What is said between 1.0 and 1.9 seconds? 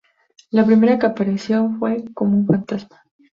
apareció